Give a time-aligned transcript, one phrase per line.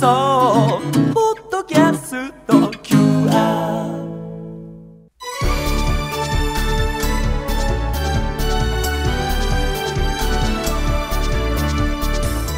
[0.00, 1.14] そう。
[1.14, 2.54] ポッドキャスト。
[2.82, 3.34] QR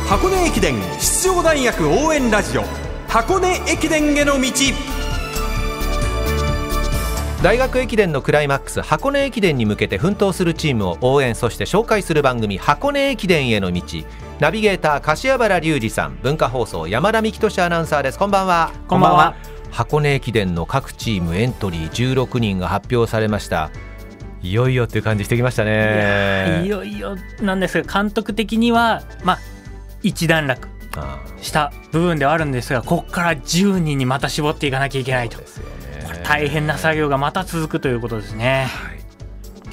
[0.08, 2.62] 箱根駅伝出場大学応援ラジオ。
[3.08, 4.50] 箱根駅伝への道。
[7.42, 13.82] 大学駅伝のクライマックス箱根駅伝に向けて奮闘するチームを応援そして紹介する番組箱根駅伝への道
[14.38, 18.18] ナビゲーター柏原隆二さん文化放送山田美希俊アナウンサーです。
[18.18, 18.70] こんばんは。
[18.86, 19.34] こんばんは。
[19.70, 23.70] 箱根駅伝の各チームエントリー16人が発表されました。
[24.42, 26.64] いよいよっていう感じしてきましたね。
[26.66, 29.38] いよいよなんですが監督的にはまあ
[30.02, 35.38] 一段落あした部分ではあるんですがここから10人にまた絞っていかなきゃいけないと。
[35.38, 35.46] ね。
[36.24, 38.66] 大変な作業がまた続くということですね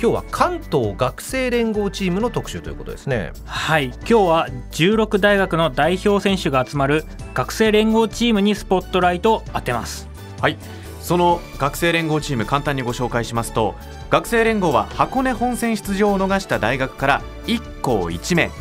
[0.04, 3.32] 今日は関東学生連合チームの特集ということですね。
[3.46, 3.86] はい。
[3.86, 10.10] 今日は16大学の代表選手が集まる学生連合チームにスポットライトを当てます。
[10.42, 10.58] はい。
[11.00, 13.76] その学生連合チーム簡単にご紹介しますと
[14.10, 18.52] 学生連合は箱根本戦出場を逃した大学から1校1名。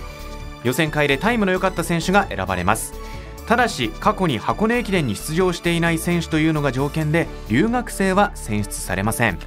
[0.62, 2.94] 予選会でタイムの良かった選手が選ばれます。
[3.48, 9.38] ただし過去に箱根駅伝に出場していない選手というのが条件で留学生は選出されません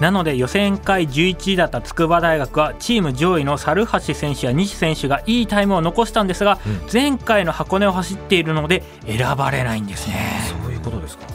[0.00, 6.80] なので予選会11位だった筑波大学はチーム上位の猿橋選手や西選手がいいタイムを残したんですが、うん。
[6.90, 10.16] 前回の箱根を走っているので選ばれないんですね。
[10.62, 11.26] そういうことですか。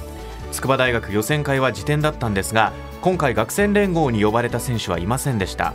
[0.51, 5.73] 筑波大学予選会は時点だったんですが今回学生連合に呼ばれた選手はいませんでした。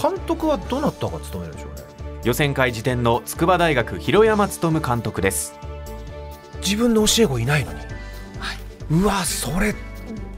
[0.00, 1.82] 監督はどなたが務めるんでしょうね。
[2.24, 5.58] 予選会時点の筑波大学広山勉監督です。
[6.62, 7.80] 自分の教え子いないのに、
[8.90, 9.74] うわそれ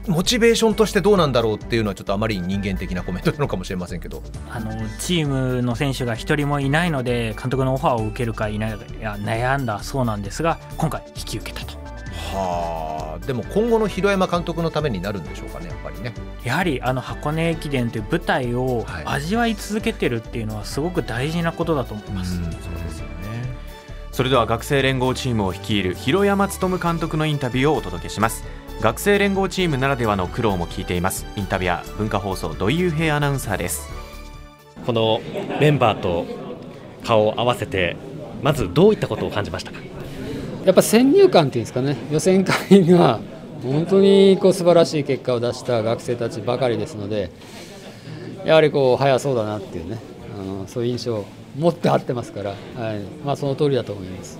[0.07, 4.21] モチベーションとしてどうなんだろうっていうのはちょっとあまり人間的なコメントなのかもしれませんけど。
[4.49, 11.77] あのチームの選手が一人もいないので監督のオファーを受けるかいないかいや悩んだそうなんですが今回引き受けたと。
[12.33, 13.25] はあ。
[13.25, 16.13] でも今後の広山監督のためになるんでしょうかねやっぱりね。
[16.43, 19.03] やはりあの箱根駅伝という舞台をはい。
[19.05, 22.65] 味わい続けてるっていうのはすごく大事なことだと思います、そうです
[22.99, 23.13] よね。
[24.13, 28.43] それでは学生連合チームを率いる広山勉監督のインタビューをお届けします
[28.81, 31.25] 学生連合チームならではの苦労も聞いています。
[31.37, 33.87] インタビュアー文化放送土井雄平アナウンサーです。
[34.85, 35.21] この
[35.61, 36.25] メンバーと
[37.05, 37.95] 顔を合わせて
[38.41, 39.77] まずどういったことを感じましたか？
[40.65, 43.21] やっぱ先入観っていうんですかね、予選会には
[43.61, 47.31] 本当にこう素晴らしい結果を出した学生たちばかりですので、
[48.43, 49.99] やはりこう速そうだなっていうね、
[50.37, 51.25] あのそういう印象を
[51.57, 52.55] 持ってあってますから、は
[52.93, 52.99] い。
[53.23, 54.39] まあ、その通りだと思います。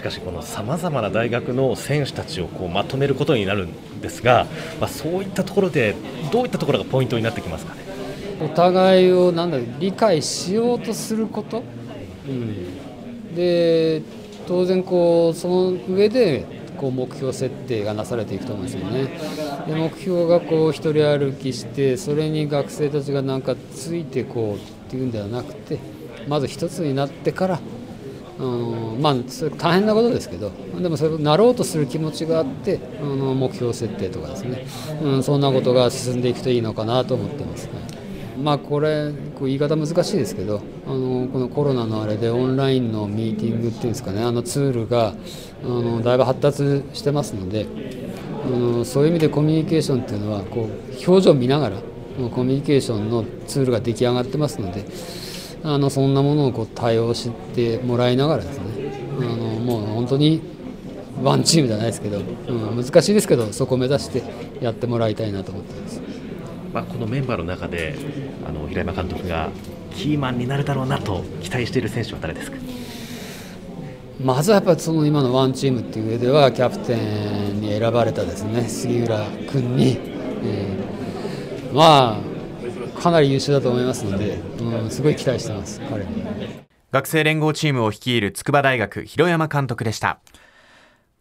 [0.00, 4.46] しかしこのさまざまな大学の選手たちをこうまとめることになるんですが、
[4.80, 5.94] まあ、そういったところで
[6.32, 7.82] どういったところがポイントになってきますかね？
[8.40, 11.62] お互いをなんだ理解しようとすること、
[12.26, 14.00] うん、で
[14.46, 16.46] 当然こうその上で
[16.78, 19.10] こう目標設定がなされていくと思うんですよね。
[19.66, 25.78] で目標がこう一人歩きしてそれに学生たちがなんかついてこうっていうんではなくて
[26.26, 27.60] まず一つになってから
[28.40, 29.14] あのまあ
[29.58, 34.66] 大変なことですけどでもそれなろうとする気持ちがあってあの目標設定とかですね、
[35.02, 38.00] うん、そんなことが進んでいくといいのかなと思ってます、はい
[38.40, 44.22] まあこれこう言い方難しいですけどあのこのコロナのあれでオンラインのミーティングっていうんですかね。
[44.22, 45.14] あのツールが
[45.62, 47.66] あのだいぶ発達してますので
[48.44, 51.76] あのそういう意味でコミュニケーションっていうのはこう表情を見ながら
[52.34, 54.84] コミュニケーションのツールが出来上がってますので
[55.62, 58.64] あのそんなものをこう対応してもらいながらですね
[59.18, 60.40] あのもう本当に
[61.22, 62.22] ワンチームじゃないですけど、う
[62.52, 64.22] ん、難しいですけどそこを目指して
[64.60, 66.00] やってもらいたいなと思ってます。
[66.72, 67.96] まあ、このメンバーの中で
[68.48, 69.50] あの平山監督が
[69.94, 72.56] キーマンになるだろうなと期待している選手は誰ですか？
[74.24, 79.98] まずはやっぱりその今のワンチームっていう上ではキャプテンに選ばれたですね杉浦君に、
[80.44, 82.29] えーまあ
[83.00, 86.22] かなり優秀だと思いますので、うん、すごい期待してます彼に。
[86.92, 90.18] 学生連合チームを率いる筑波大学広山監督でした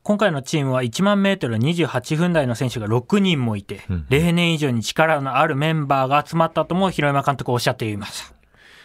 [0.01, 8.38] 今回のチームは1万メートル28分台の選手が6人もいて、例年以上に力のあるメンバーが集まったとも広山監督おっしゃっていました。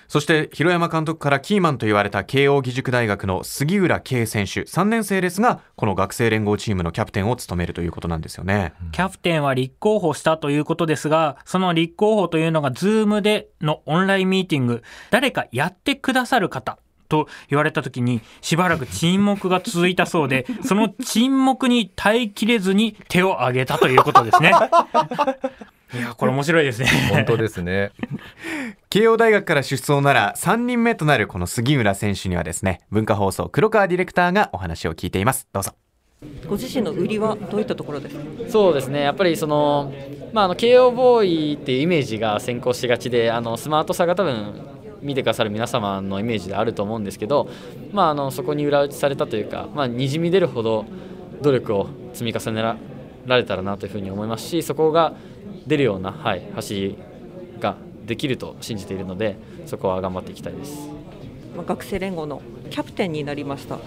[0.08, 8.74] そして広山監督からキーマンと言われた慶応義塾大学の杉浦圭選手3年生ですがこの学生連合チームのキャプテンを務めるということなんですよね。
[8.92, 16.78] キャプテンは立候補したということですが、その立候補というのがズームでのオンラインミーティング、誰かやってくださる方、
[17.08, 24.52] と言われた時にしばらく沈黙が続いたそうで、 その沈黙に耐えきれずに手を挙げたということですね。
[25.94, 26.88] いやこれ面白いですね。
[27.10, 27.92] 本当ですね
[28.94, 35.48] 慶応大学から出走なら3人目となるこの杉浦選手にはですね文化放送黒川ディレクターがお話を聞いています。
[35.52, 35.72] どうぞ。
[36.48, 38.22] ご自身の売りはどういったところですか？
[38.48, 39.00] そうですね。
[39.00, 39.92] やっぱりその、
[40.32, 44.62] まあ、あの慶応ボーイっていうイメージが先行しがちであのスマートさが多分
[45.02, 47.48] 見てくださる皆様のイメージであると思うんですけど、
[47.90, 50.84] まあ、あのそこに裏打ちされたというか、まあ、にじみ出るほど
[51.42, 52.76] 努力を積み重ねら
[53.26, 55.16] れたらなというふうに思いますしそこが
[55.66, 56.96] 出るような、はい、走り
[57.58, 59.36] ができると信じているので
[59.66, 60.88] そこは頑張っていきたいです。
[61.56, 63.78] まあ学生連合のキャプテンになりました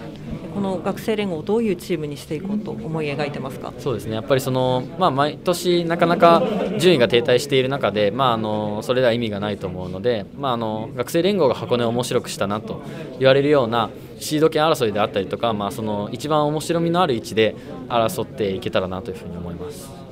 [0.54, 3.74] この学生連合をどういうチームにしていこうと思い描いてますか？
[3.78, 6.42] そうですねやっぱりその、まあ、毎年なかなか
[6.78, 12.80] 順位が停滞している中で、まあ、あのそれでは意味がないと思うので、まあ、あの学生連合が箱根を面白くしたなと
[13.18, 17.54] 言われるようなシード権争いであったりとか、まあ、その一番面白みのある位置で
[17.88, 20.07] 争っていけたらなというふうに思います。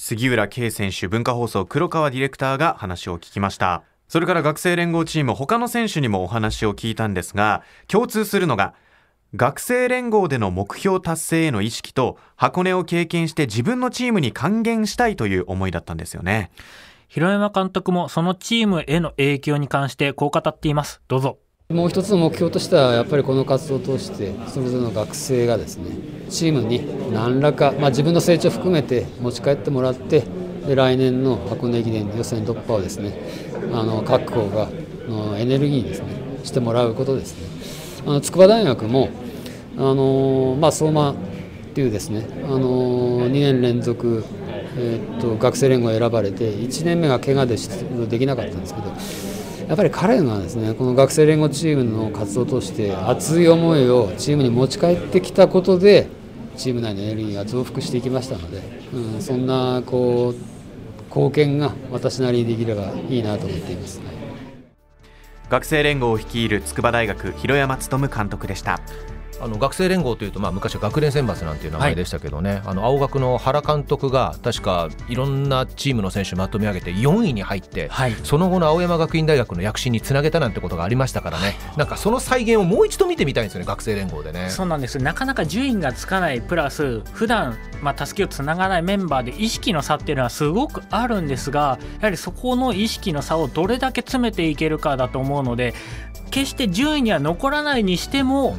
[0.00, 3.82] 杉浦圭選手文化放送黒川ディレクターが話を聞きました。
[4.06, 8.74] それから学生連合チーム他の選手にもお話を聞いたんですが共通するのが
[9.34, 16.52] 学生連合での目標達成への意識と箱根を経験して自分のチームに還元したいという思いだったんですよね。
[17.08, 21.02] 広山監督もそのチームへの影響に関してこう語っています。
[21.08, 21.38] どうぞ。
[21.70, 25.90] もう一つの目標としてはやっぱりこの活動を通してそれぞれの学生がですね
[26.30, 30.24] チームに何らか、まあ、自分の成長を含めて持ち帰ってもらって
[30.66, 33.20] で来年の箱根駅伝予選突破をですね
[33.74, 34.70] あの各校が
[35.10, 36.08] のエネルギーにですね
[36.42, 38.02] してもらうことですね。
[38.06, 39.10] あの筑波大学も
[39.76, 41.14] あの、まあ、相馬っ
[41.74, 44.24] ていうですねあの2年連続、
[44.78, 49.27] えーと学生連合選ばれて1年目が怪我で出場できなかったんですけど
[49.68, 56.08] やっぱり彼はですねこの学生連合チームの活動として熱い思いをチームに持ち帰ってきたことで
[56.56, 58.62] チーム内のエネルギーが増幅していきましたので、
[58.94, 64.00] うん、そんなこう貢献が私なりにできればいいなと思っています。
[65.50, 68.80] 学生連合を率いる筑波大学広山勉監督でした
[69.40, 78.12] あの学生連合というと、まあ、昔は学連選抜なんていう名前でしたけどね、あの青学の原監督が確かいろんなチームの選手まとめ上げて4位に入って、はい。
[78.24, 84.50] その後の青山学院大学の躍進につなげたなんてことがありましたからね、なんかその再現をもう一度見てみたいんですよね学生連合でね。
[84.50, 95.74] そうなんですなかなか順位がつかないプラス普段まあたすきをつながないメンバーで意識の差っていうのはすごくあるんですがやはりそこの意識の差をどれだけ詰めていけるかだと思うので
[96.30, 98.56] 決して順位には残らないにしても、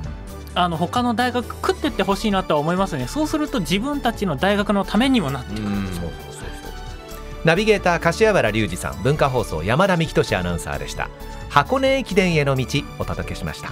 [0.61, 3.07] あの他の大学食ってってほしいなとは思いますね。
[3.07, 5.59] そうすると自分たちの大学のためにもなってく
[7.45, 9.01] ナビゲーター柏原隆二さん。
[9.01, 11.09] 文化放送山田幹俊アナウンサーでした。
[11.49, 12.65] 箱根駅伝への道
[12.99, 13.71] お届けしました。